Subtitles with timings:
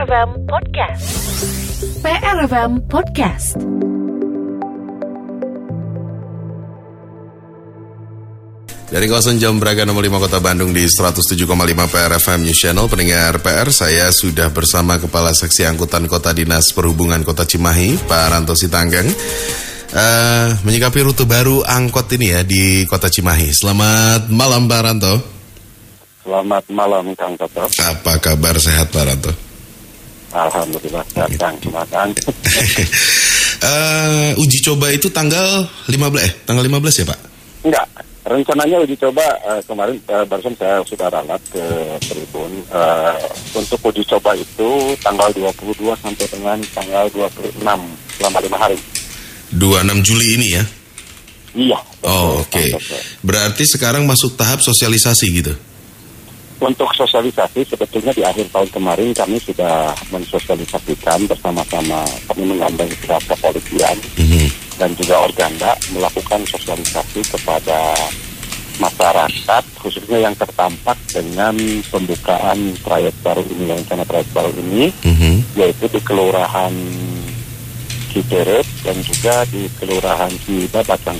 [0.00, 1.04] PRFM Podcast.
[2.00, 3.52] PRFM Podcast.
[8.88, 11.44] Dari kawasan Jam Braga nomor 5 Kota Bandung di 107,5
[11.92, 17.44] PRFM News Channel Pendengar PR, saya sudah bersama Kepala Seksi Angkutan Kota Dinas Perhubungan Kota
[17.44, 24.32] Cimahi, Pak Ranto Sitanggang uh, Menyikapi rute baru angkot ini ya di Kota Cimahi Selamat
[24.32, 25.14] malam Pak Ranto
[26.24, 29.49] Selamat malam Kang Toto Apa kabar sehat Pak Ranto?
[30.30, 31.58] Alhamdulillah Kang,
[31.90, 32.10] Kang.
[33.66, 37.18] uh, Uji coba itu tanggal 15 eh tanggal 15 ya Pak?
[37.60, 37.86] Enggak,
[38.24, 41.64] rencananya uji coba uh, kemarin uh, barusan saya sudah ralat ke
[42.08, 43.20] Tribun uh,
[43.52, 47.60] untuk uji coba itu tanggal 22 sampai dengan tanggal 26
[48.16, 48.78] selama lima hari.
[49.52, 50.64] 26 Juli ini ya?
[51.52, 51.78] Iya.
[52.06, 52.48] Oh oke.
[52.48, 52.70] Okay.
[53.20, 55.52] Berarti sekarang masuk tahap sosialisasi gitu?
[56.60, 63.96] Untuk sosialisasi sebetulnya di akhir tahun kemarin kami sudah mensosialisasikan bersama-sama kami menggandeng pihak kepolisian
[63.96, 64.46] mm -hmm.
[64.76, 67.96] dan juga organda melakukan sosialisasi kepada
[68.76, 71.56] masyarakat khususnya yang terdampak dengan
[71.88, 75.34] pembukaan trayek baru ini yang rencana trayek baru ini mm -hmm.
[75.56, 76.76] yaitu di kelurahan
[78.10, 81.16] Ciberet dan juga di kelurahan Cibaba Bacang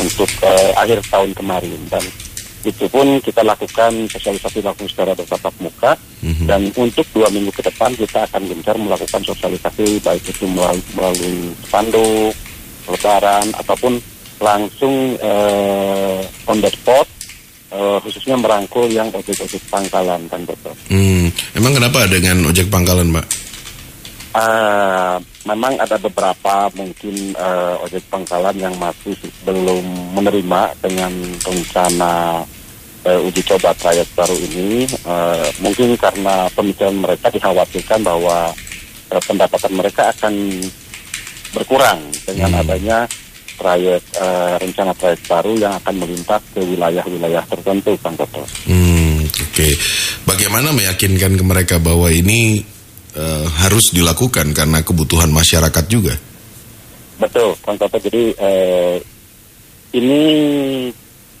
[0.00, 2.00] untuk uh, akhir tahun kemarin dan
[2.62, 6.46] itu pun kita lakukan sosialisasi langsung secara bertatap muka mm-hmm.
[6.46, 11.36] dan untuk dua minggu ke depan kita akan gencar melakukan sosialisasi baik itu melalui, melalui
[11.66, 12.32] spanduk,
[12.88, 13.98] lebaran ataupun
[14.42, 17.06] langsung uh, on the spot
[17.72, 20.74] uh, khususnya merangkul yang ojek-ojek pangkalan kan betul.
[20.92, 23.26] Hmm, emang kenapa dengan ojek pangkalan, Mbak?
[24.32, 29.12] Uh, memang ada beberapa mungkin uh, ojek pangkalan yang masih
[29.44, 29.84] belum
[30.16, 31.12] menerima dengan
[31.44, 32.40] rencana
[33.04, 34.88] uh, uji coba trayek baru ini.
[35.04, 38.56] Uh, mungkin karena pemikiran mereka dikhawatirkan bahwa
[39.12, 40.34] uh, pendapatan mereka akan
[41.52, 42.60] berkurang dengan hmm.
[42.64, 42.98] adanya
[43.60, 48.42] trayek uh, rencana trayek baru yang akan melintas ke wilayah-wilayah tertentu, Kang Toto.
[48.64, 49.72] Hmm, Oke, okay.
[50.24, 52.64] bagaimana meyakinkan ke mereka bahwa ini
[53.16, 56.14] uh, harus dilakukan karena kebutuhan masyarakat juga.
[57.20, 57.98] Betul, Kang Toto.
[58.00, 58.96] Jadi uh,
[59.96, 60.22] ini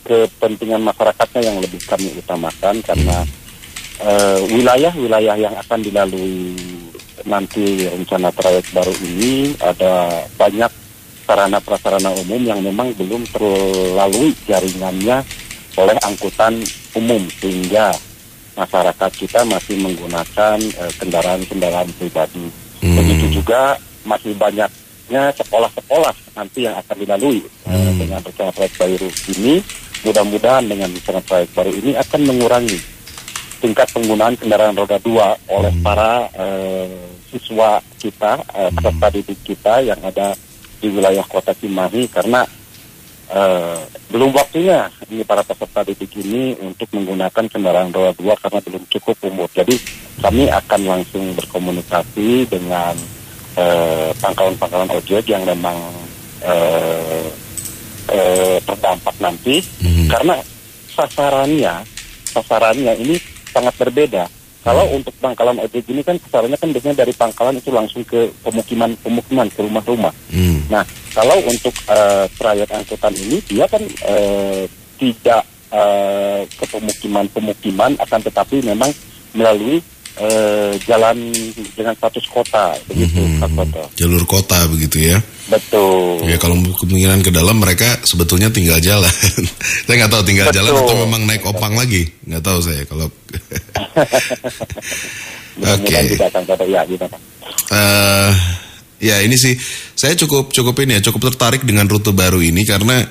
[0.02, 3.22] kepentingan masyarakatnya yang lebih kami utamakan karena
[4.50, 6.58] wilayah-wilayah uh, yang akan dilalui
[7.22, 10.72] nanti rencana trayek baru ini ada banyak
[11.22, 15.22] sarana prasarana umum yang memang belum terlalui jaringannya
[15.78, 16.60] oleh angkutan
[16.98, 17.94] umum sehingga
[18.52, 20.58] masyarakat kita masih menggunakan
[21.00, 22.46] kendaraan-kendaraan uh, pribadi.
[22.82, 22.96] Hmm.
[22.98, 27.72] Begitu juga masih banyaknya sekolah-sekolah nanti yang akan dilalui hmm.
[27.72, 29.08] uh, dengan rencana proyek baru
[29.38, 29.54] ini.
[30.02, 32.78] Mudah-mudahan dengan rencana proyek baru ini akan mengurangi
[33.62, 35.84] tingkat penggunaan kendaraan roda dua oleh hmm.
[35.86, 40.34] para uh, siswa kita, uh, peserta didik kita yang ada
[40.82, 42.42] di wilayah kota Cimahi karena
[43.30, 43.80] Uh,
[44.12, 49.16] belum waktunya ini para peserta didik ini untuk menggunakan kendaraan roda dua karena belum cukup
[49.24, 49.48] umur.
[49.54, 49.78] Jadi
[50.20, 52.92] kami akan langsung berkomunikasi dengan
[54.20, 55.76] pangkalan-pangkalan uh, ojek yang memang
[56.40, 57.28] uh,
[58.08, 60.08] uh, terdampak nanti mm-hmm.
[60.08, 60.36] karena
[60.92, 61.74] sasarannya
[62.32, 63.16] sasarannya ini
[63.52, 64.24] sangat berbeda.
[64.62, 64.96] Kalau hmm.
[65.02, 69.60] untuk pangkalan ojek ini kan sasarannya kan biasanya dari pangkalan itu langsung ke pemukiman-pemukiman ke
[69.66, 70.14] rumah-rumah.
[70.30, 70.62] Hmm.
[70.70, 74.62] Nah, kalau untuk uh, trayek angkutan ini dia kan uh,
[75.02, 75.42] tidak
[75.74, 78.94] uh, ke pemukiman-pemukiman akan tetapi memang
[79.34, 79.82] melalui
[80.20, 81.16] uh, jalan
[81.72, 83.82] dengan status kota begitu hmm, kota.
[83.96, 85.18] Jalur kota begitu ya.
[85.48, 86.24] Betul.
[86.28, 89.12] Ya kalau kemungkinan ke dalam mereka sebetulnya tinggal jalan.
[89.86, 90.56] saya nggak tahu tinggal Betul.
[90.60, 92.08] jalan atau memang naik opang lagi.
[92.28, 93.08] Nggak tahu saya kalau.
[95.62, 95.84] Oke.
[95.84, 96.16] Okay.
[96.16, 96.28] Ya,
[97.72, 98.32] uh,
[99.00, 99.54] ya ini sih
[99.92, 103.04] saya cukup cukup ini ya cukup tertarik dengan rute baru ini karena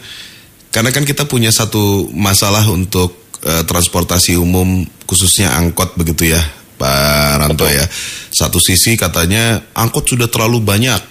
[0.72, 6.42] karena kan kita punya satu masalah untuk uh, transportasi umum khususnya angkot begitu ya
[6.82, 7.78] Pak Ranto Betul.
[7.78, 7.86] ya.
[8.34, 11.02] Satu sisi katanya angkot sudah terlalu banyak,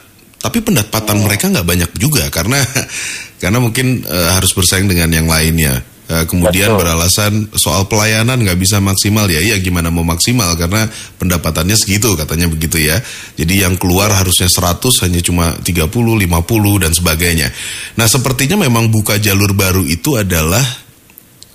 [0.42, 1.30] tapi pendapatan oh.
[1.30, 2.58] mereka nggak banyak juga karena
[3.42, 5.86] karena mungkin uh, harus bersaing dengan yang lainnya.
[6.10, 6.82] Uh, kemudian Betul.
[6.82, 10.90] beralasan soal pelayanan nggak bisa maksimal ya, iya gimana mau maksimal karena
[11.22, 12.98] pendapatannya segitu katanya begitu ya.
[13.38, 17.48] Jadi yang keluar harusnya 100 hanya cuma 30, 50 dan sebagainya.
[17.94, 20.89] Nah sepertinya memang buka jalur baru itu adalah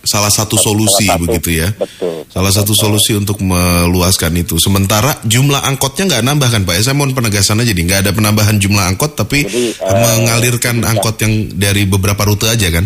[0.05, 1.67] salah satu solusi salah satu, begitu ya.
[1.75, 2.23] Betul.
[2.29, 4.61] Salah satu solusi untuk meluaskan itu.
[4.61, 6.73] Sementara jumlah angkotnya nggak nambah kan Pak?
[6.77, 10.79] Ya, saya mohon penegasan aja, jadi nggak ada penambahan jumlah angkot, tapi jadi, uh, mengalirkan
[10.79, 10.95] ya.
[10.95, 12.85] angkot yang dari beberapa rute aja kan?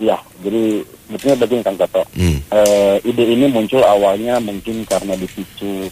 [0.00, 2.02] Iya, jadi sebetulnya begini kan Toto.
[2.16, 2.38] Hmm.
[2.48, 5.90] Uh, ide ini muncul awalnya mungkin karena dipicu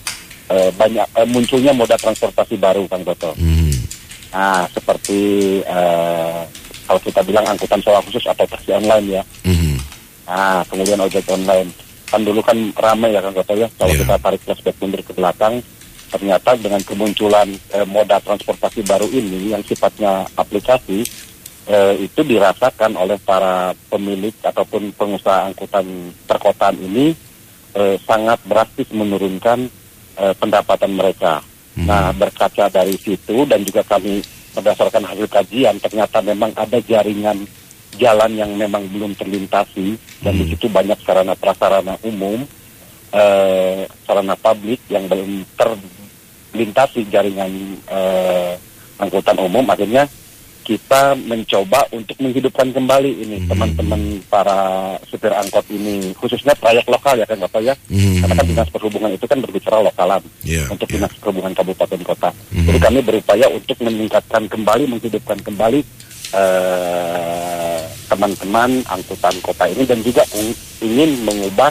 [0.50, 3.32] eh, banyak eh, munculnya moda transportasi baru Kang Toto.
[3.38, 3.70] Hmm.
[4.34, 5.20] Nah, seperti
[5.62, 6.40] eh,
[6.86, 9.22] kalau kita bilang angkutan sewa khusus atau taksi online ya.
[9.46, 9.78] Mhm.
[10.26, 11.70] Nah, kemudian ojek online.
[12.10, 13.70] Kan dulu kan ramai ya Kang Toto ya.
[13.78, 14.02] Kalau Iya.
[14.02, 15.62] kita tarik flashback mundur ke belakang,
[16.10, 21.06] ternyata dengan kemunculan eh, moda transportasi baru ini yang sifatnya aplikasi,
[21.70, 25.86] eh, itu dirasakan oleh para pemilik ataupun pengusaha angkutan
[26.26, 27.14] perkotaan ini
[27.78, 29.70] eh, sangat drastis menurunkan
[30.18, 31.38] eh, pendapatan mereka.
[31.78, 31.86] Hmm.
[31.86, 34.18] Nah, berkaca dari situ dan juga kami
[34.50, 37.46] berdasarkan hasil kajian ternyata memang ada jaringan
[38.00, 39.94] jalan yang memang belum terlintasi
[40.24, 40.50] dan di Hmm.
[40.50, 42.40] situ banyak sarana prasarana umum,
[43.12, 47.52] eh, sarana publik yang belum terlintasi jaringan
[47.86, 48.52] eh,
[48.96, 50.08] angkutan umum akhirnya
[50.60, 53.48] kita mencoba untuk menghidupkan kembali ini Hmm.
[53.48, 54.00] teman-teman
[54.30, 54.58] para
[55.08, 58.22] supir angkot ini khususnya trayek lokal ya kan Bapak ya Mhm.
[58.22, 60.94] karena kan dinas perhubungan itu kan berbicara lokalan Iya, untuk iya.
[61.00, 62.30] dinas perhubungan kabupaten kota.
[62.54, 62.66] Mhm.
[62.70, 65.80] Jadi kami berupaya untuk meningkatkan kembali, menghidupkan kembali
[66.30, 67.69] eh,
[68.10, 71.70] teman-teman angkutan kota ini dan juga ing- ingin mengubah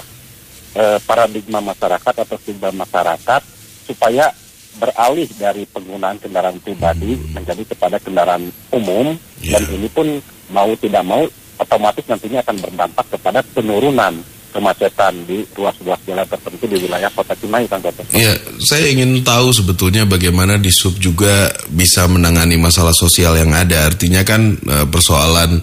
[0.74, 3.42] eh, paradigma masyarakat atau stigma masyarakat
[3.84, 4.32] supaya
[4.80, 9.76] beralih dari penggunaan kendaraan pribadi menjadi kepada kendaraan umum dan Iya.
[9.76, 10.08] ini pun
[10.50, 11.28] mau tidak mau
[11.58, 14.16] otomatis nantinya akan berdampak kepada penurunan
[14.50, 18.02] kemacetan di ruas-ruas jalan tertentu di wilayah kota Cimahi Kang Toto.
[18.10, 23.86] Iya, saya ingin tahu sebetulnya bagaimana di sub juga bisa menangani masalah sosial yang ada.
[23.86, 25.62] Artinya kan eh, persoalan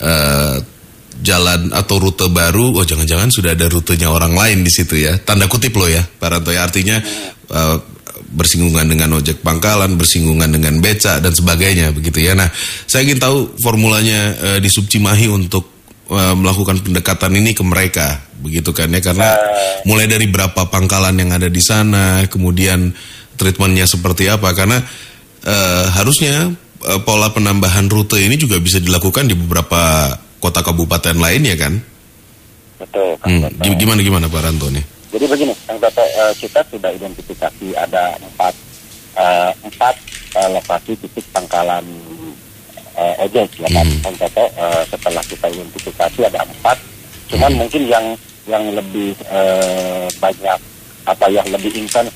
[0.00, 0.56] eh,
[1.20, 5.20] jalan atau rute baru, oh jangan-jangan sudah ada rutenya orang lain di situ ya.
[5.20, 6.64] Tanda kutip loh ya, Pak Ranto ya.
[6.64, 6.96] Artinya
[7.52, 7.76] eh,
[8.30, 12.32] bersinggungan dengan ojek pangkalan, bersinggungan dengan beca dan sebagainya begitu ya.
[12.32, 12.48] Nah,
[12.88, 15.68] saya ingin tahu formulanya eh, di sub Cimahi untuk
[16.08, 19.36] eh, melakukan pendekatan ini ke mereka begitu kan ya karena
[19.84, 22.88] mulai dari berapa pangkalan yang ada di sana kemudian
[23.36, 24.80] treatmentnya seperti apa karena
[25.44, 26.48] eh, harusnya
[26.80, 31.74] pola penambahan rute ini juga bisa dilakukan di beberapa kota kabupaten lain ya kan
[32.80, 33.76] Betul, Kang Hmm, Toto.
[33.76, 38.54] gimana gimana Pak Ranto nih Jadi begini, Kang Toto, eh, kita sudah identifikasi ada empat
[39.12, 39.94] eh, empat
[40.32, 41.84] eh, lokasi titik pangkalan
[42.94, 44.00] eh, ojek, ya kan, Hmm.
[44.00, 44.44] Kang Toto.
[44.48, 46.78] Eh, setelah kita identifikasi ada empat,
[47.28, 48.06] cuman mungkin yang
[48.48, 50.58] yang lebih eh, banyak
[51.04, 52.08] apa yang lebih intens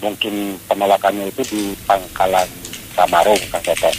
[0.00, 0.32] mungkin
[0.66, 2.48] penolakannya itu di pangkalan
[3.00, 3.90] Kamarung, Kang Toto.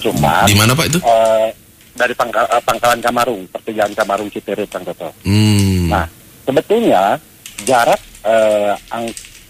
[0.00, 1.48] Cuma di mana Pak itu eh,
[1.92, 5.12] dari pangkal, eh, pangkalan Kamarung, pertigaan Kamarung Citerit, Kang Toto.
[5.28, 5.92] hmm.
[5.92, 6.08] Nah,
[6.48, 7.20] sebetulnya
[7.68, 9.04] jarak eh, ang,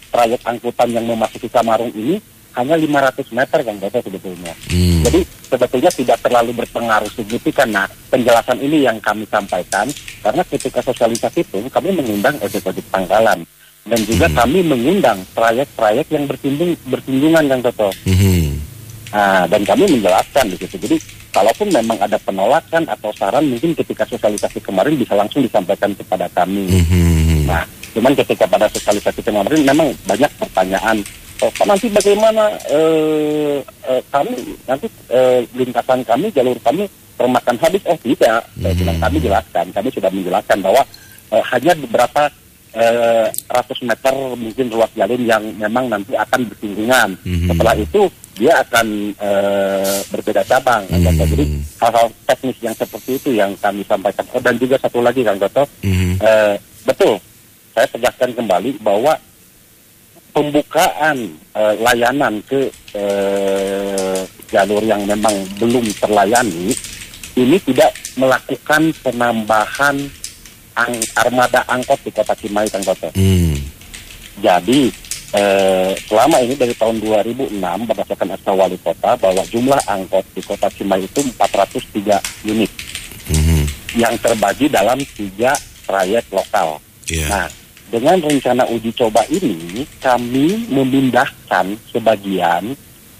[0.09, 2.17] trayek angkutan yang memasuki Kamarung ini
[2.57, 4.53] hanya 500 meter kan Bapak sebetulnya.
[4.67, 5.05] Hmm.
[5.05, 7.69] Jadi sebetulnya tidak terlalu berpengaruh signifikan.
[7.69, 9.85] Nah, penjelasan ini yang kami sampaikan
[10.19, 13.45] karena ketika sosialisasi itu kami mengundang ojek-ojek pangkalan
[13.85, 14.37] dan juga Hmm.
[14.43, 17.89] kami mengundang trayek-trayek yang bersinggung bersinggungan kan Toto.
[18.09, 18.48] Mhm.
[19.09, 20.77] Nah, dan kami menjelaskan di situ.
[20.77, 20.97] Jadi,
[21.33, 26.69] kalaupun memang ada penolakan atau saran, mungkin ketika sosialisasi kemarin bisa langsung disampaikan kepada kami.
[26.69, 27.49] Mhm.
[27.49, 27.65] Nah,
[27.97, 31.01] cuman ketika pada sosialisasi kemarin memang banyak pertanyaan.
[31.39, 34.35] Oh, nanti bagaimana eh, eh, kami
[34.67, 36.83] nanti eh, lintasan kami, jalur kami
[37.15, 37.79] termakan habis?
[37.87, 38.75] Oh tidak, Hmm.
[38.75, 40.83] bilang kami jelaskan, kami sudah menjelaskan bahwa
[41.31, 42.27] eh, hanya beberapa
[42.73, 47.17] eh, ratus meter mungkin ruas jalur yang memang nanti akan bersinggungan.
[47.25, 47.47] Mhm.
[47.49, 48.01] Setelah itu
[48.39, 48.87] dia akan
[49.19, 50.87] eh, berbeda cabang.
[50.87, 51.25] Kang Gatot.
[51.27, 51.33] Hmm.
[51.35, 51.45] Jadi
[51.81, 54.23] hal-hal teknis yang seperti itu yang kami sampaikan.
[54.31, 56.11] Oh, dan juga satu lagi Kang Gatot, Mhm.
[56.19, 56.55] Eh,
[56.87, 57.19] betul,
[57.75, 59.13] saya tegaskan kembali bahwa
[60.31, 61.17] pembukaan
[61.57, 66.73] eh, layanan ke eh, jalur yang memang belum terlayani
[67.37, 69.95] ini tidak melakukan penambahan
[70.79, 73.11] ang- armada angkot di kota Cimahi, Kang Toto.
[73.13, 73.55] Hmm.
[74.39, 74.87] Jadi
[75.29, 77.53] eh, selama ini dari tahun 2006
[77.85, 82.71] berdasarkan SK Wali Kota bahwa jumlah angkot di kota Cimahi itu 403 unit
[83.29, 83.61] Mhm.
[83.93, 85.53] yang terbagi dalam tiga
[85.85, 86.81] trayek lokal.
[87.05, 87.29] Iya.
[87.29, 87.47] Nah,
[87.89, 92.73] dengan rencana uji coba ini, kami memindahkan sebagian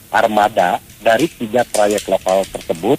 [0.10, 2.98] armada dari tiga trayek lokal tersebut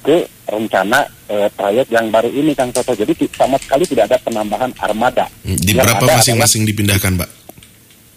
[0.00, 0.16] ke
[0.48, 2.92] rencana eh, trayek yang baru ini, Kang Toto.
[2.92, 5.28] Jadi sama sekali tidak ada penambahan armada.
[5.44, 7.30] Di Yang berapa masing-masing dipindahkan, Pak?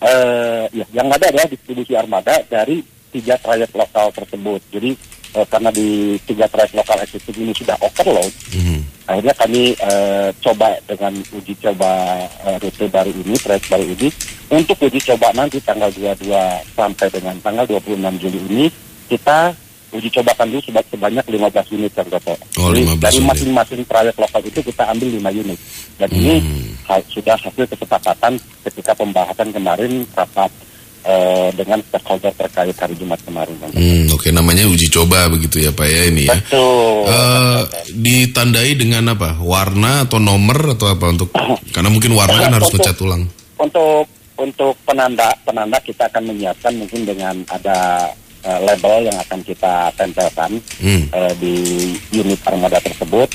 [0.04, 4.60] eh, ya, yang ada adalah distribusi armada dari tiga trayek lokal tersebut.
[4.68, 4.92] Jadi
[5.34, 8.80] eh, karena di tiga trayek lokal existing ini sudah overload, Mhm.
[9.08, 11.92] akhirnya kami eh, coba dengan uji coba
[12.44, 14.08] eh, rute baru ini, trayek baru ini,
[14.52, 16.36] untuk uji coba nanti tanggal 22
[16.76, 18.66] sampai dengan tanggal 26 Juli ini,
[19.08, 19.56] kita
[19.94, 22.34] uji cobakan dulu sebanyak, sebanyak 15 unit Toto.
[22.60, 25.60] Oh, Jadi 15 dari masing-masing trayek lokal itu kita ambil 5 unit.
[26.02, 26.70] Dan ini Hmm.
[26.90, 28.34] hal- sudah hasil kesepakatan
[28.66, 30.50] ketika pembahasan kemarin rapat
[31.06, 33.54] uh, dengan stakeholder terkait hari Jumat kemarin.
[33.76, 34.32] Hmm, Oke, okay.
[34.34, 36.36] namanya uji coba begitu ya Pak ya ini ya.
[36.40, 37.06] Betul.
[37.08, 37.62] Uh,
[37.94, 39.38] ditandai dengan apa?
[39.44, 41.30] Warna atau nomor atau apa untuk?
[41.76, 43.28] Karena mungkin warna kan harus ngecat ulang.
[43.60, 48.10] Untuk untuk penanda penanda kita akan menyiapkan mungkin dengan ada
[48.46, 51.10] uh, label yang akan kita tempelkan hmm.
[51.12, 51.56] uh, di
[52.12, 53.28] unit armada tersebut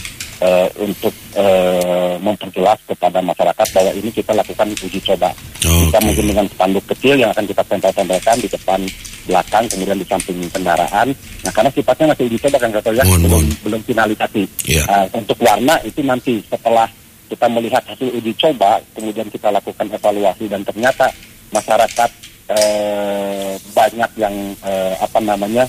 [0.43, 5.31] uh, untuk uh, memperjelas kepada masyarakat bahwa ini kita lakukan uji coba.
[5.59, 5.91] Okay.
[5.91, 8.81] Kita mungkin dengan spanduk kecil yang akan kita tempel-tempelkan di depan
[9.29, 11.13] belakang kemudian di samping kendaraan.
[11.45, 14.45] Nah karena sifatnya masih uji coba kan kata ya belum belum finalisasi.
[14.65, 14.87] Yeah.
[14.89, 16.89] Uh, untuk warna itu nanti setelah
[17.29, 21.13] kita melihat hasil uji coba, kemudian kita lakukan evaluasi dan ternyata
[21.53, 22.11] masyarakat
[22.49, 25.65] eh, banyak yang eh, apa namanya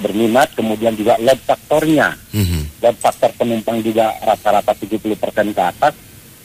[0.00, 2.62] berminat, kemudian juga load faktornya, mm-hmm.
[2.80, 5.12] load faktor penumpang juga rata-rata 70%
[5.52, 5.94] ke atas,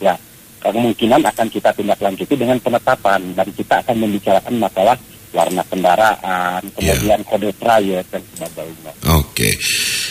[0.04, 0.14] ya
[0.60, 4.98] kemungkinan akan kita tindak lanjuti dengan penetapan dan kita akan membicarakan masalah
[5.36, 6.96] warna kendaraan, iya.
[6.96, 7.28] kemudian yeah.
[7.28, 8.92] kode trayek dan sebagainya.
[9.20, 9.24] Oke.
[9.32, 9.54] Okay.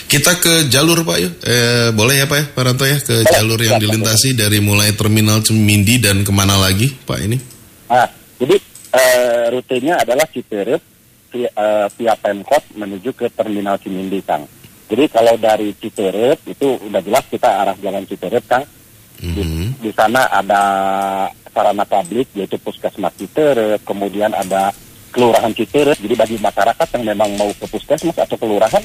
[0.05, 1.33] Kita ke jalur Pak yuk.
[1.43, 5.43] Eh, boleh ya Pak ya, Pak Ranto ya ke jalur yang dilintasi dari mulai terminal
[5.43, 7.41] Cemindi dan ke mana lagi Pak ini?
[7.89, 8.07] Ah,
[8.39, 8.55] jadi
[8.95, 10.83] eh, rutenya adalah Citerep
[11.35, 14.47] via, uh, via Pemkot menuju ke terminal Cimindi Kang.
[14.87, 18.63] Jadi kalau dari Citerep itu udah jelas kita arah jalan Citerep Kang.
[19.19, 19.35] Mm-hmm.
[19.35, 19.67] Di, mhm.
[19.83, 20.63] di sana ada
[21.51, 24.71] sarana publik yaitu Puskesmas Citerep, kemudian ada
[25.11, 25.99] Kelurahan Citerep.
[25.99, 28.83] Jadi bagi masyarakat yang memang mau ke Puskesmas atau kelurahan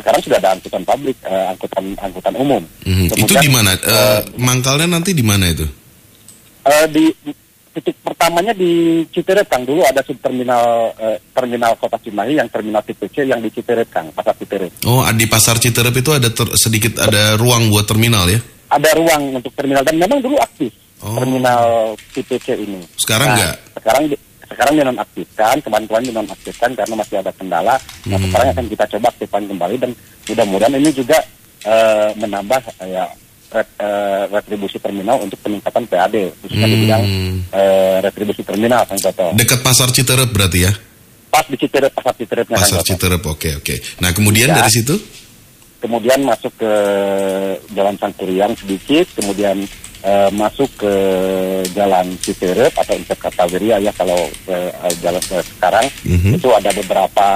[0.00, 2.62] sekarang sudah ada angkutan publik, uh, angkutan angkutan umum.
[2.88, 3.20] Mm-hmm.
[3.20, 3.76] itu di mana?
[3.84, 5.68] Uh, mangkalnya nanti di mana itu?
[6.64, 7.12] Uh, di
[7.70, 13.06] titik pertamanya di Citerep Kang dulu ada subterminal uh, terminal Kota Cimahi yang terminal tipe
[13.06, 14.82] C yang di Citerep Kang pasar Citerep.
[14.86, 18.42] Oh di pasar Citerep itu ada ter, sedikit ada ruang buat terminal ya?
[18.70, 21.14] Ada ruang untuk terminal dan memang dulu aktif oh.
[21.22, 22.82] terminal tipe C ini.
[22.98, 23.54] Sekarang nah, enggak?
[23.78, 24.02] Sekarang
[24.50, 27.78] sekarang dinonaktifkan, kemarin-kemarin dinonaktifkan karena masih ada kendala.
[28.10, 28.26] Nah hmm.
[28.28, 29.90] sekarang akan kita coba aktifkan kembali dan
[30.26, 31.18] mudah-mudahan ini juga
[31.70, 33.06] uh, menambah uh, ya
[34.30, 36.74] retribusi terminal untuk peningkatan PAD khususnya hmm.
[36.74, 37.04] di bidang
[37.50, 39.34] uh, retribusi terminal Kang Toto.
[39.34, 40.72] Dekat pasar Citerep berarti ya?
[41.30, 43.64] Pas di Citerep pasar Citerepnya Pasar Citerep oke okay, oke.
[43.66, 43.78] Okay.
[43.98, 44.62] Nah kemudian ya.
[44.62, 44.94] dari situ?
[45.80, 46.72] Kemudian masuk ke
[47.72, 49.64] Jalan Sangkuriang sedikit, kemudian
[50.04, 50.94] uh, masuk ke
[51.72, 56.36] jalan Citerep atau Insek Kartawiria ya kalau uh, jalan uh, sekarang mm-hmm.
[56.36, 57.28] itu ada beberapa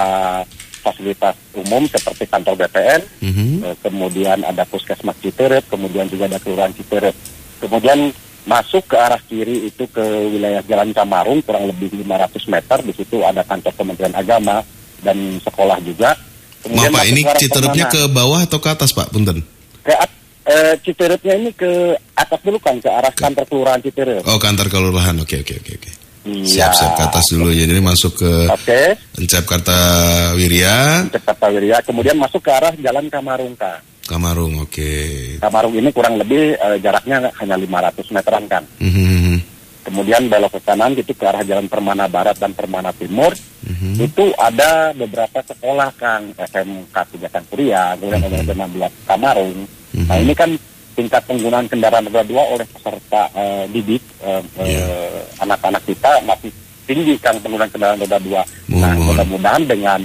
[0.85, 3.51] fasilitas umum seperti kantor BPN, mm-hmm.
[3.65, 7.17] uh, kemudian ada puskesmas Citerep, kemudian juga ada kelurahan Citerep.
[7.65, 8.13] Kemudian
[8.45, 13.25] masuk ke arah kiri itu ke wilayah Jalan Camarung kurang lebih 500 meter di situ
[13.25, 14.61] ada kantor Kementerian Agama
[15.01, 16.13] dan sekolah juga.
[16.61, 19.41] Kemudian Maaf Pak, ini Citerepnya ke bawah atau ke atas Pak, punten?
[19.81, 19.97] Ke,
[20.45, 24.21] eh, Citerepnya ini ke atas dulu kan ke arah kantor kelurahan Citerep.
[24.29, 25.91] Oh kantor kelurahan, oke oke oke oke.
[26.25, 26.49] Iya.
[26.49, 28.97] Siap siap ke atas dulu ya, jadi masuk ke okay.
[29.21, 31.05] Encep Kartawirya.
[31.05, 33.85] Encep Kartawirya, kemudian masuk ke arah Jalan Kamarung Kak.
[34.05, 34.73] Kamarung, oke.
[34.73, 35.41] Okay.
[35.41, 38.65] Kamarung ini kurang lebih eh, jaraknya hanya 500 meteran kan.
[38.81, 39.37] Mm -hmm.
[39.85, 43.37] Kemudian belok ke kanan gitu ke arah Jalan Permana Barat dan Permana Timur.
[43.65, 43.95] Mm -hmm.
[44.01, 48.89] Itu ada beberapa sekolah Kang, SMK Tiga Kuria, kemudian mm -hmm.
[48.97, 49.61] 16 Kamarung.
[49.95, 50.11] Mm-hmm.
[50.11, 50.51] Nah ini kan
[50.95, 54.87] tingkat penggunaan kendaraan roda dua oleh peserta uh, didik uh, yeah.
[54.87, 56.51] uh, anak-anak kita masih
[56.87, 58.43] tinggi kan penggunaan kendaraan roda dua.
[58.71, 60.01] Nah mudah-mudahan dengan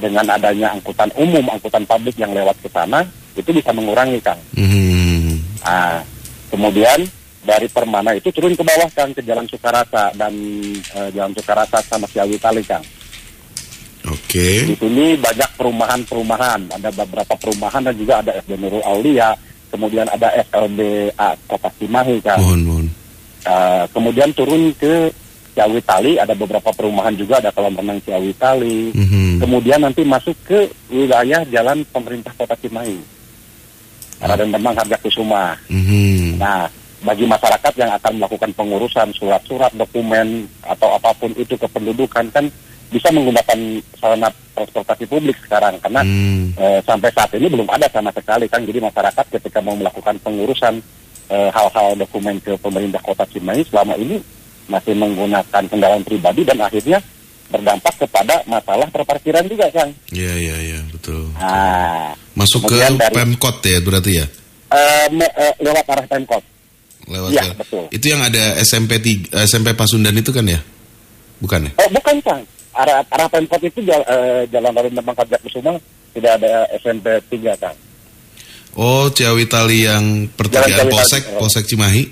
[0.00, 3.04] dengan adanya angkutan umum, angkutan publik yang lewat ke sana
[3.36, 4.40] itu bisa mengurangi kang.
[4.56, 5.60] Mm-hmm.
[5.62, 6.00] Nah,
[6.48, 6.98] kemudian
[7.44, 10.32] dari Permana itu turun ke bawah kan ke Jalan Sukarasa dan
[10.96, 12.82] uh, Jalan Sukarasa sama Ciawi Tali kang.
[14.08, 14.32] Oke.
[14.32, 14.56] Okay.
[14.72, 19.36] Di sini banyak perumahan-perumahan, ada beberapa perumahan dan juga ada SD Nurul Aulia,
[19.70, 22.38] kemudian ada SLBA Kota Cimahi kan.
[22.42, 22.86] Mohon, mohon.
[23.40, 25.08] Uh, kemudian turun ke
[25.56, 28.94] Ciawi Tali, ada beberapa perumahan juga, ada kolam renang Ciawi Tali.
[28.94, 29.30] Mm -hmm.
[29.42, 32.98] Kemudian nanti masuk ke wilayah jalan pemerintah Kota Cimahi.
[34.20, 35.56] Raden Demang Harga Kusuma.
[35.72, 36.20] Mm -hmm.
[36.36, 36.68] Nah,
[37.00, 42.44] bagi masyarakat yang akan melakukan pengurusan surat-surat, dokumen atau apa pun itu kependudukan kan
[42.90, 43.58] bisa menggunakan
[43.96, 46.58] sarana transportasi publik sekarang karena hmm.
[46.58, 50.82] e, sampai saat ini belum ada sama sekali kan jadi masyarakat ketika mau melakukan pengurusan
[51.30, 54.18] eh, hal-hal dokumen ke pemerintah kota Cimahi selama ini
[54.66, 56.98] masih menggunakan kendaraan pribadi dan akhirnya
[57.50, 59.90] berdampak kepada masalah perparkiran juga kan.
[60.14, 61.34] Iya iya iya betul.
[61.34, 64.26] Nah, masuk ke dari, Pemkot ya berarti ya?
[64.70, 66.44] Uh, me, uh, lewat arah Pemkot.
[67.10, 67.90] Lewat ya, betul.
[67.90, 70.62] Itu yang ada SMP 3, SMP Pasundan itu kan ya?
[71.42, 71.72] Bukan ya?
[71.82, 72.42] Oh, bukan, Kang
[72.80, 75.76] arah arah Pemkot itu jalan, uh, jalan Raden Demang Kajak Kusuma
[76.16, 77.76] tidak ada SMP 3 kan.
[78.78, 82.06] Oh, Ciawi Tali yang pertigaan Polsek, Polsek Cimahi?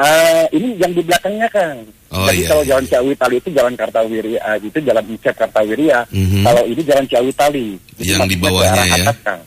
[0.00, 1.76] Uh, ini yang di belakangnya kan.
[2.10, 2.90] Oh, Jadi iya, kalau iya, jalan iya.
[2.96, 5.98] Ciawi Tali itu jalan Kartawirya, uh, itu jalan Incep Kartawirya.
[6.08, 6.42] Mhm.
[6.44, 7.66] Kalau ini jalan Ciawi Tali.
[8.00, 9.04] Yang di bawahnya ya.
[9.08, 9.40] atas, Kang.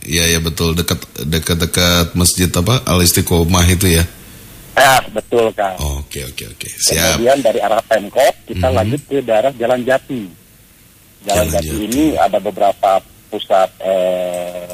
[0.00, 0.96] Iya ya betul dekat
[1.28, 4.02] dekat dekat masjid apa Al Istiqomah itu ya.
[4.80, 5.76] Ah, betul Kang.
[6.00, 7.20] Oke oke oke siap.
[7.20, 8.76] Kemudian dari arah Pemkot kita Mhm.
[8.76, 10.22] lanjut ke daerah Jalan Jati.
[11.20, 11.84] Jalan, Jalan Jati, Jati.
[11.84, 12.90] ini ada beberapa
[13.28, 14.72] pusat eh,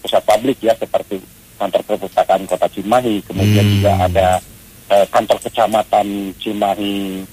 [0.00, 1.20] pusat publik ya seperti
[1.54, 3.72] kantor perpustakaan Kota Cimahi, kemudian Hmm.
[3.78, 4.28] juga ada
[4.84, 7.24] eh, kantor kecamatan Cimahi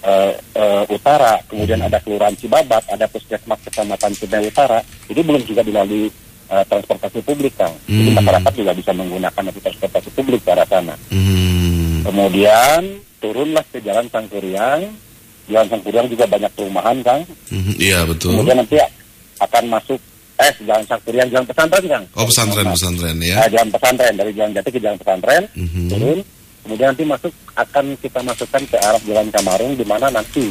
[0.00, 1.88] eh, eh, Utara, kemudian Hmm.
[1.90, 4.78] ada kelurahan Cibabat, ada puskesmas kecamatan Cimahi Utara.
[5.06, 6.06] Ini belum juga dilalui
[6.50, 7.74] eh, transportasi publik, Kang.
[7.86, 8.18] Jadi Hmm.
[8.18, 10.94] masyarakat juga bisa menggunakan transportasi publik ke arah sana.
[11.08, 12.02] Hmm.
[12.02, 12.80] Kemudian
[13.18, 14.82] turunlah ke Jalan Sangkuriang.
[15.46, 17.22] Jalan Sangkuriang juga banyak perumahan, Kang.
[17.50, 18.34] Mhm, Iya betul.
[18.34, 18.76] Kemudian nanti
[19.38, 19.98] akan masuk
[20.36, 22.04] eh Jalan Sangkuriang, Jalan Pesantren, Kang.
[22.16, 23.46] Oh pesantren pesantren Eh, ya.
[23.46, 25.86] jalan pesantren dari Jalan Jati ke Jalan Pesantren, Mhm.
[25.86, 26.18] turun.
[26.60, 30.44] Kemudian nanti masuk akan kita masukkan ke arah Jalan Camarung di mana nanti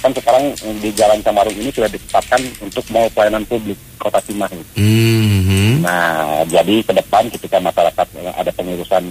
[0.00, 4.60] kan sekarang eh, di Jalan Camarung ini sudah ditetapkan untuk mau pelayanan publik Kota Cimahi.
[4.80, 5.84] Mhm.
[5.84, 9.04] Nah, jadi ke depan ketika masyarakat eh, ada pengurusan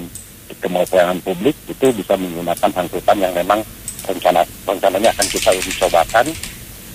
[0.59, 3.61] ke mau pelayanan publik itu bisa menggunakan angkutan yang memang
[4.03, 6.25] rencana rencananya akan kita uji cobakan.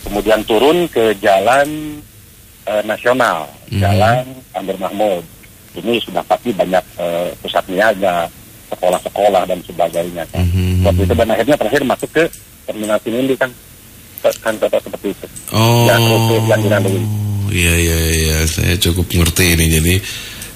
[0.04, 1.98] Kemudian turun ke jalan
[2.66, 3.80] eh, nasional, Mhm.
[3.80, 4.24] jalan
[4.58, 5.22] Amir Mahmud.
[5.74, 8.26] Ini sudah pasti banyak eh, pusat niaga,
[8.74, 10.26] sekolah-sekolah dan sebagainya.
[10.34, 10.42] Kan.
[10.50, 10.82] Mhm.
[10.82, 12.24] Waktu itu dan akhirnya terakhir masuk ke
[12.64, 13.52] terminal Sinindi kan,
[14.40, 15.26] kan kota seperti itu.
[15.52, 15.84] Oh.
[15.88, 17.02] Ya, rute yang dilalui.
[17.54, 19.94] Iya iya iya saya cukup ngerti ini jadi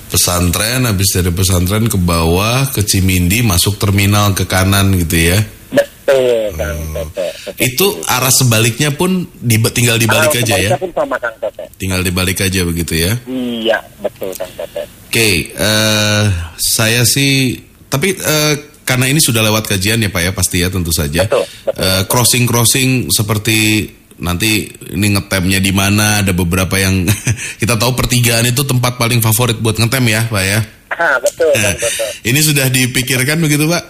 [0.09, 5.39] pesantren habis dari pesantren ke bawah ke Cimindi masuk terminal ke kanan gitu ya.
[5.69, 7.27] Betul, kan, Tete.
[7.37, 10.71] Seperti Itu arah sebaliknya pun di, tinggal dibalik Ah, aja ya.
[10.81, 11.69] pun sama Kang Tete.
[11.77, 13.13] Tinggal dibalik aja begitu ya.
[13.29, 14.89] Iya, betul Kang Tete.
[15.13, 16.25] Oke, eh,
[16.57, 17.61] saya sih,
[17.93, 18.55] tapi eh,
[18.89, 21.29] karena ini sudah lewat kajian ya Pak ya pasti ya tentu saja.
[21.29, 22.09] Betul, betul.
[22.09, 23.85] crossing crossing seperti
[24.19, 27.05] nanti ini ngetemnya di mana ada beberapa yang
[27.61, 30.61] kita tahu pertigaan itu tempat paling favorit buat ngetem ya Pak ya.
[30.89, 32.07] Ah, betul Eh, Kang Tete.
[32.25, 33.85] ini sudah dipikirkan begitu Pak?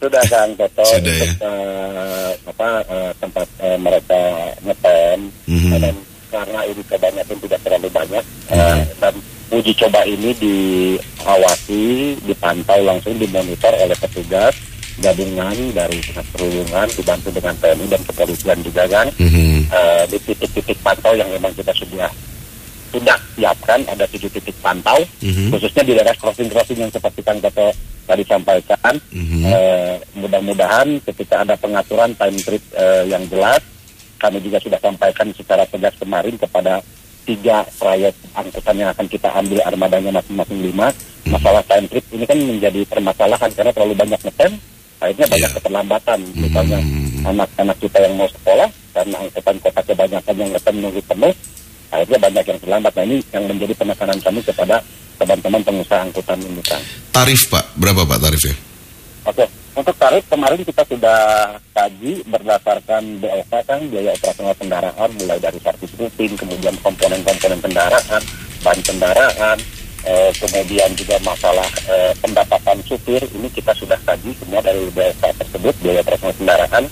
[0.00, 1.32] Sudah Kang Tete Sudah, ya.
[1.36, 4.22] eh, apa eh, tempat eh, mereka
[4.62, 5.70] ngetem Mhm.
[5.76, 5.94] dan
[6.30, 8.80] karena ini cobannya pun tidak terlalu banyak eh, Mhm.
[8.96, 9.14] dan
[9.50, 14.54] uji coba ini diawasi, dipantau langsung dimonitor oleh petugas
[15.00, 19.06] gabungan dari dinas perhubungan dibantu dengan TNI dan kepolisian juga kan.
[19.16, 19.58] Mhm.
[19.70, 22.10] eh, di titik-titik pantau yang memang kita sudah
[22.90, 25.54] sudah siapkan ada tujuh titik pantau Mhm.
[25.54, 27.70] khususnya di daerah crossing-crossing yang seperti Kang Toto
[28.04, 29.46] tadi sampaikan Mhm.
[29.46, 33.62] Eh, mudah-mudahan ketika ada pengaturan time trip eh, yang jelas
[34.18, 36.82] kami juga sudah sampaikan secara tegas kemarin kepada
[37.24, 40.88] tiga proyek angkutan yang akan kita ambil armadanya masing-masing lima
[41.20, 41.36] Mhm.
[41.36, 44.52] masalah time trip ini kan menjadi permasalahan karena terlalu banyak ngetem
[45.00, 45.56] akhirnya banyak Iya.
[45.60, 47.22] keterlambatan misalnya Mhm.
[47.28, 51.34] anak-anak kita yang mau sekolah karena angkutan kota kebanyakan yang ngetem nunggu penuh
[51.90, 54.76] akhirnya banyak yang terlambat nah ini yang menjadi penekanan kami kepada
[55.20, 56.62] teman-teman pengusaha angkutan ini
[57.12, 58.69] Tarif Pak, berapa Pak tarifnya?
[59.20, 59.44] Oke,
[59.76, 61.20] untuk tarif kemarin kita sudah
[61.76, 68.22] kaji berdasarkan BOK kan biaya operasional kendaraan mulai dari servis rutin, kemudian komponen-komponen kendaraan,
[68.64, 69.58] ban kendaraan,
[70.08, 75.74] eh, kemudian juga masalah eh, pendapatan supir ini kita sudah kaji semua dari BOK tersebut
[75.84, 76.84] biaya operasional kendaraan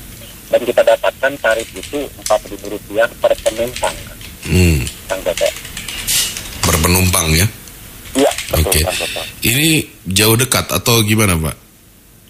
[0.48, 3.96] dan kita dapatkan tarif itu Rp4.000 per penumpang,
[4.48, 5.20] Hmm, Kang
[6.64, 7.46] per penumpang ya.
[8.16, 8.80] Iya, Oke.
[8.80, 9.22] Tete.
[9.44, 11.67] Ini jauh dekat atau gimana Pak?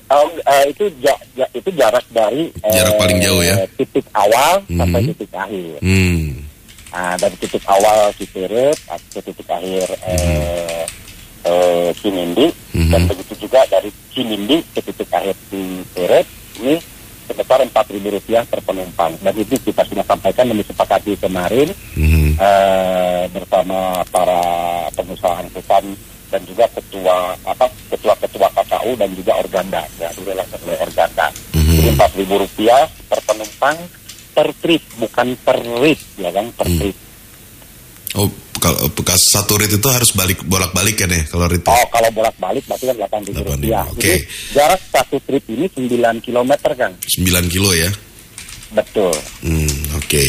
[0.08, 3.60] Oh, eh, itu ja- ja- itu jarak dari eh, Jarak paling jauh ya?
[3.76, 5.08] titik awal sampai Mhm.
[5.12, 5.76] titik akhir.
[5.80, 6.24] Hmm,
[6.88, 8.78] Nah, dari titik awal Cipirut
[9.12, 10.82] ke titik akhir eh,
[11.44, 12.88] eh, Cinindi Mhm.
[12.88, 16.26] dan begitu juga dari Cinindi ke titik akhir Cipirut
[16.58, 16.80] ini
[17.28, 22.40] sebesar Rp4.000 per penumpang dan itu kita sudah sampaikan dan disepakati kemarin mhm.
[22.40, 24.40] eh, bersama para
[24.90, 25.84] pengusaha angkutan
[26.28, 31.26] dan juga ketua apa ketua-ketua KKU dan juga Organda ya adalah oleh Organda.
[31.52, 31.72] Mhm.
[31.74, 33.76] Jadi empat ribu rupiah per penumpang
[34.30, 36.78] per trip bukan per rate ya kan per Hmm.
[36.78, 36.96] trip.
[38.14, 41.62] Oh, kalau bekas satu rit itu harus balik bolak-balik kan ya kalau rit.
[41.64, 43.84] Oh kalau bolak-balik berarti kan delapan ribu 8.000, rupiah.
[43.86, 44.00] oke.
[44.00, 44.16] Jadi
[44.52, 46.92] jarak satu trip ini 9 km kan.
[46.98, 47.90] 9 kilo ya.
[48.68, 49.14] Betul.
[49.40, 50.22] Hmm, oke.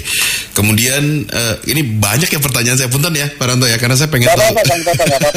[0.59, 4.27] Kemudian eh, ini banyak ya pertanyaan saya punten ya, Pak Ranto ya, karena saya pengen
[4.27, 4.51] Gak tahu.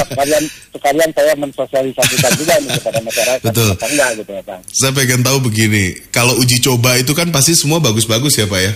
[0.03, 3.47] Sekalian, sekalian saya mensosialisasikan juga nih kepada masyarakat.
[3.47, 3.71] Betul.
[3.79, 4.61] Enggak gitu ya, Bang.
[4.67, 8.73] Saya pengen tahu begini, kalau uji coba itu kan pasti semua bagus-bagus ya Pak ya.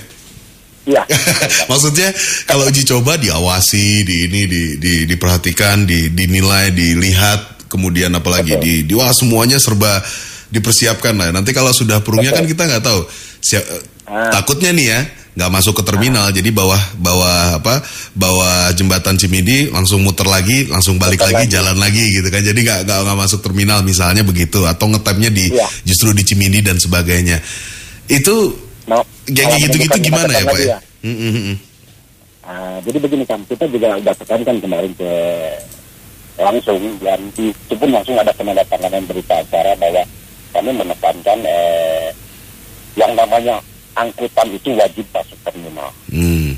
[0.87, 1.03] Iya.
[1.75, 2.15] Maksudnya
[2.47, 8.63] kalau uji coba diawasi, di ini di, di diperhatikan, di dinilai, dilihat, kemudian apalagi Betul.
[8.63, 9.99] di, di wah semuanya serba
[10.55, 11.35] dipersiapkan lah.
[11.35, 13.03] Nanti kalau sudah perungnya kan kita nggak tahu.
[13.43, 14.31] Siap, Ah.
[14.31, 15.01] Takutnya nih ya
[15.37, 17.85] nggak masuk ke terminal, jadi bawah bawah apa
[18.17, 21.53] bawah jembatan Cimidi langsung muter lagi, langsung balik Muter lagi, lagi.
[21.53, 22.41] jalan lagi gitu kan.
[22.41, 25.69] Jadi nggak nggak masuk terminal misalnya begitu, atau ngetemnya di Iya.
[25.85, 27.37] justru di Cimidi dan sebagainya.
[28.09, 28.57] Itu
[28.89, 30.79] Nah, kayak gitu-gitu gimana ya Pak lagi ya?
[31.05, 31.57] Mm, mm, mm, mm.
[32.47, 35.11] Ah, jadi begini kan, kita juga udah tekankan kemarin ke
[36.39, 40.03] langsung dan itu pun langsung ada penandatanganan berita acara bahwa
[40.55, 42.09] kami menekankan eh,
[42.95, 43.59] yang namanya
[43.97, 46.53] angkutan itu wajib masuk terminal, Hmm.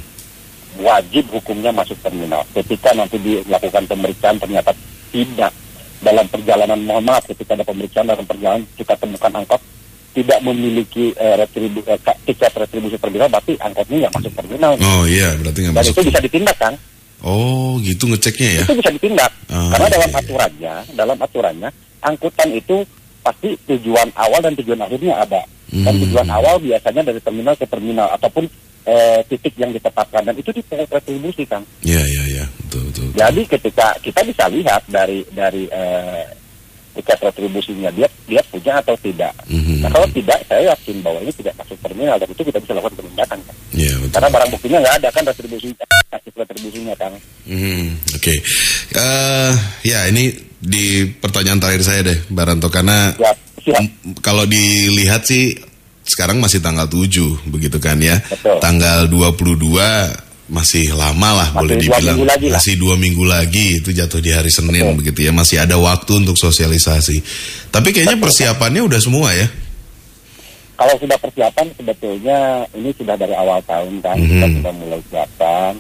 [0.77, 2.43] wajib hukumnya masuk terminal.
[2.53, 4.75] Ketika nanti dilakukan pemeriksaan ternyata
[5.09, 5.53] tidak
[5.99, 9.59] dalam perjalanan mohon maaf ketika ada pemeriksaan dalam perjalanan kita temukan angkot
[10.09, 14.75] tidak memiliki eh, retribu, eh, ka- tiket retribusi terminal, berarti angkotnya yang masuk terminal.
[14.77, 15.95] Oh iya, berarti nggak Dan masuk.
[15.95, 16.75] itu bisa ditindak kan?
[17.19, 18.63] Oh gitu ngeceknya ya?
[18.63, 20.19] itu bisa ditindak Ah, karena iya, dalam iya.
[20.23, 21.69] aturannya dalam aturannya
[22.01, 22.77] angkutan itu
[23.19, 26.01] pasti tujuan awal dan tujuan akhirnya ada dan Hmm.
[26.03, 28.45] tujuan awal biasanya dari terminal ke terminal ataupun
[28.85, 33.05] eh, titik yang ditetapkan dan itu dipungut retribusi kan Iya iya iya, betul betul.
[33.07, 33.21] betul.
[33.21, 36.25] jadi ketika kita bisa lihat dari dari eh,
[36.95, 39.85] tiket retribusinya dia dia punya atau tidak Mhm.
[39.85, 42.97] nah kalau tidak saya yakin bahwa ini tidak masuk terminal dan itu kita bisa lakukan
[42.97, 44.09] penindakan kan betul.
[44.09, 45.69] karena barang buktinya nggak ada kan retribusi
[46.09, 47.13] aktif retribusinya kan
[47.45, 48.35] Hmm, Oke,
[48.91, 49.53] Eh,
[49.83, 50.29] ya ini
[50.59, 53.13] di pertanyaan terakhir saya deh, Baranto karena
[53.69, 53.79] ya
[54.19, 55.53] kalau dilihat sih
[56.03, 57.05] sekarang masih tanggal 7
[57.47, 58.17] begitu kan ya.
[58.25, 58.57] Betul.
[58.59, 62.19] Tanggal 22 masih lama lah Masih boleh dua dibilang.
[62.25, 62.57] lagi lah.
[62.57, 64.97] masih dua minggu lagi itu jatuh di hari Senin Betul.
[65.05, 65.33] begitu ya.
[65.37, 67.21] Masih ada waktu untuk sosialisasi.
[67.69, 69.45] Tapi kayaknya persiapannya udah semua ya.
[70.75, 72.39] Kalau sudah persiapan sebetulnya
[72.73, 74.29] ini sudah dari awal tahun kan Mhm.
[74.31, 75.75] kita sudah mulai siapkan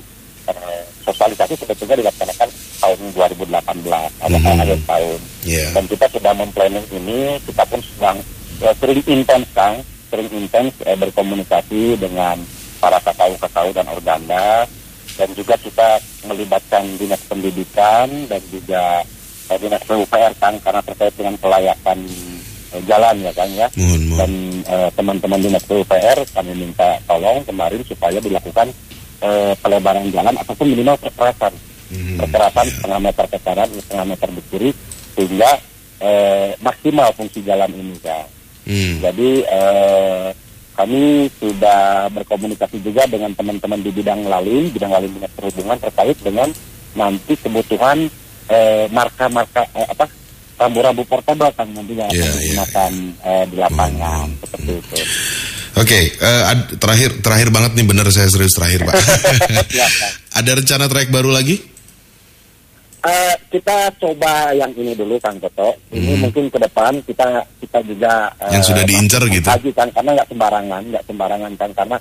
[0.48, 2.48] Eh, sosialisasi sebetulnya dilaksanakan
[2.78, 4.46] tahun 2018 atau Mhm.
[4.56, 5.66] akhir tahun Iya.
[5.72, 8.18] dan kita sudah memplanning ini kita pun sedang
[8.58, 9.72] eh, sering intens kan
[10.08, 12.38] sering intens eh, berkomunikasi dengan
[12.78, 14.66] para KKU-KKU dan organda
[15.14, 19.02] dan juga kita melibatkan dinas pendidikan dan juga
[19.48, 21.98] eh, dinas PUPR kan karena terkait dengan kelayakan
[22.70, 24.18] eh, jalan ya kan ya Mohon mohon.
[24.18, 24.32] dan
[24.64, 28.70] eh, teman-teman dinas PUPR kami minta tolong kemarin supaya dilakukan
[29.18, 31.50] eh, pelebaran jalan ataupun minimal perkerasan
[31.88, 32.24] Iya.
[32.68, 34.70] setengah meter ke kanan setengah meter ke kiri
[35.12, 35.50] sehingga
[35.98, 38.26] eh, maksimal fungsi jalan ini kan
[38.62, 39.00] Hmm.
[39.00, 40.28] jadi eh,
[40.74, 41.00] kami
[41.34, 46.52] sudah berkomunikasi juga dengan teman-teman di bidang lalim bidang lalim dinas perhubungan terkait dengan
[46.92, 48.12] nanti kebutuhan
[48.46, 50.04] eh, marka-marka eh, apa
[50.54, 52.92] rambu-rambu portable kan nantinya Iya, akan iya, digunakan
[53.24, 54.38] eh, di lapangan Hmm.
[54.38, 54.98] seperti itu.
[55.78, 58.94] Oke, eh, ad- terakhir terakhir banget nih bener saya serius terakhir pak.
[60.38, 61.56] Ada rencana trayek baru lagi?
[62.98, 65.70] Eh, kita coba yang ini dulu Kang Toto.
[65.88, 66.20] Ini Hmm.
[66.20, 67.26] mungkin ke depan kita
[67.58, 69.46] kita juga eh, Yang sudah diincar gitu?
[69.72, 71.96] kan karena nggak sembarangan, nggak sembarangan kan karena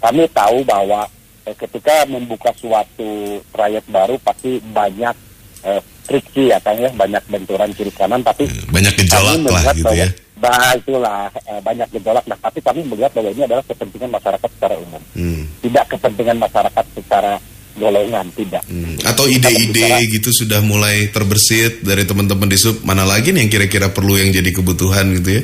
[0.00, 1.06] kami tahu bahwa
[1.46, 3.10] eh, ketika membuka suatu
[3.48, 5.14] trayek baru pasti banyak
[5.62, 9.94] eh, friksi ya kan ya, banyak benturan kiri kanan tapi Banyak gejolak lah gitu bahwa
[9.96, 10.08] ya.
[10.34, 14.74] bah, itulah eh, banyak gejolak nah tapi kami melihat bahwa ini adalah kepentingan masyarakat secara
[14.76, 15.46] umum Hmm.
[15.62, 17.38] tidak kepentingan masyarakat secara
[17.80, 18.94] golongan tidak Hmm.
[19.02, 23.88] Atau ide-ide gitu sudah mulai terbersit dari teman-teman di sub mana lagi nih yang kira-kira
[23.88, 25.42] perlu yang jadi kebutuhan gitu ya?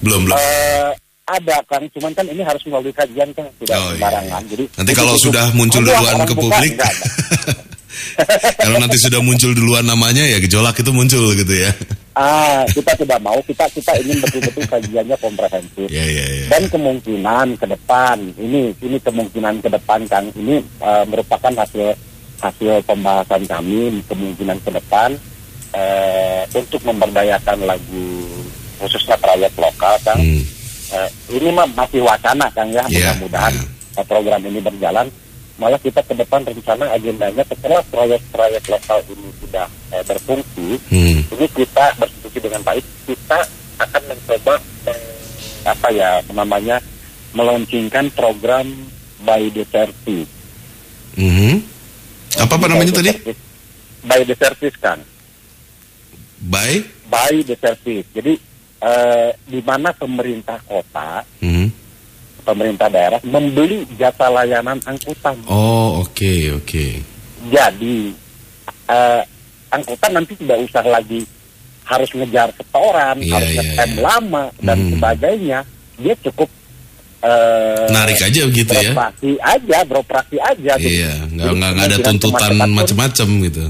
[0.00, 0.34] Belum belum.
[0.34, 0.90] Eh,
[1.22, 4.40] ada kan, cuman kan ini harus melalui kajian kan tidak Oh, iya, sembarangan.
[4.40, 4.50] iya.
[4.50, 6.94] Jadi Nanti kalau sudah muncul duluan ke publik, enggak.
[8.64, 11.70] kalau nanti sudah muncul duluan namanya ya gejolak itu muncul gitu ya.
[12.12, 15.88] Ah, kita tidak mau, kita kita ingin betul-betul kajiannya komprehensif.
[15.88, 16.46] Ya ya ya.
[16.52, 21.96] Dan kemungkinan ke depan, ini ini kemungkinan ke depan kan, ini eh, merupakan hasil
[22.42, 25.16] hasil pembahasan kami kemungkinan ke depan
[25.72, 28.28] eh, untuk memberdayakan lagu
[28.76, 30.20] khususnya trayek lokal kan.
[30.20, 30.42] Hmm.
[30.92, 33.54] Eh, ini mah masih wacana kan ya, Iya, mudah-mudahan
[33.96, 35.08] eh, program ini berjalan.
[35.54, 41.18] Malah kita ke depan rencana agendanya setelah proyek-proyek lokal ini sudah eh, berfungsi, Hmm.
[41.28, 43.38] ini kita bersetuju dengan baik, kita
[43.78, 44.54] akan mencoba
[44.88, 44.98] eh,
[45.62, 46.80] apa ya namanya
[47.32, 48.66] meluncingkan program
[49.22, 50.32] by the service.
[51.14, 51.60] Mhm.
[52.40, 53.10] Apa apa namanya By tadi?
[53.12, 53.40] service.
[54.02, 54.98] By the service kan,
[56.42, 56.82] By.
[57.06, 58.08] by the service.
[58.10, 58.34] Jadi
[58.82, 61.81] eh, di mana pemerintah kota Mhm.
[62.42, 65.38] Pemerintah daerah membeli jasa layanan angkutan.
[65.46, 66.86] Oh oke oke.
[67.44, 67.96] Jadi
[68.86, 69.22] eh,
[69.68, 71.22] angkutan nanti tidak usah lagi
[71.82, 74.02] harus ngejar setoran, Iya, harus iya, ngetem iya.
[74.02, 74.90] lama dan Hmm.
[74.92, 75.58] sebagainya.
[75.96, 76.48] Dia cukup
[77.22, 78.90] eh, Narik aja begitu ya.
[78.90, 80.72] beroperasi aja, beroperasi aja.
[80.76, 80.90] gitu.
[80.90, 83.64] Iya, nggak Jadi nggak nggak ada tuntutan macam-macam gitu.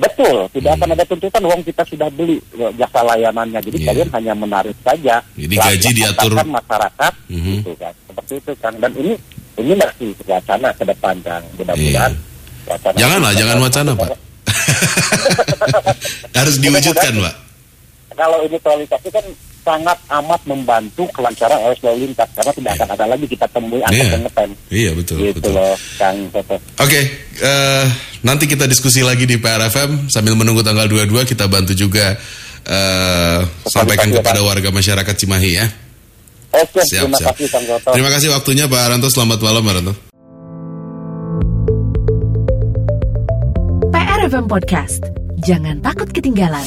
[0.00, 0.80] Betul, tidak Hmm.
[0.80, 3.60] akan ada tuntutan uang kita sudah beli eh, jasa layanannya.
[3.60, 3.86] Jadi Iya.
[3.86, 5.20] kalian hanya menarik saja.
[5.36, 6.32] Jadi Lalu gaji diatur.
[6.40, 7.52] masyarakat Mhm.
[7.54, 7.92] gitu kan.
[8.08, 8.72] Seperti itu kan.
[8.76, 9.12] Dan ini
[9.54, 11.40] ini masih wacana ke depan kan.
[11.54, 12.12] Mudah-mudahan
[12.64, 13.00] wacana Iya.
[13.02, 14.08] Janganlah, jangan wacana, Pak.
[16.38, 17.34] Harus diwujudkan, Pak.
[18.16, 19.24] Kalau ini terrealisasi kan
[19.70, 23.94] sangat amat membantu kelancaran arus lalu lintas karena tidak akan ada lagi kita temui angkot
[23.94, 24.10] Iya.
[24.10, 24.50] yang ngetem.
[24.66, 25.52] Iya, betul, Gitu betul.
[25.54, 26.56] loh, Kang Toto.
[26.82, 27.00] Oke,
[27.38, 27.84] eh,
[28.20, 32.18] nanti kita diskusi lagi di PRFM sambil menunggu tanggal 22 kita bantu juga
[32.60, 35.66] eh, sampaikan kepada warga masyarakat Cimahi ya.
[36.50, 37.30] Oke, Siap, terima siap.
[37.32, 37.88] kasih Kang Toto.
[37.94, 39.06] Terima kasih waktunya Pak Aranto.
[39.06, 39.94] Selamat malam Pak Aranto.
[43.88, 45.02] PRFM Podcast.
[45.40, 46.66] Jangan takut ketinggalan.